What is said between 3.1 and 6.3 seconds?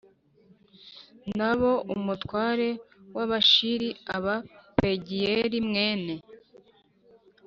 w Abash ri abe Pagiyeli mwene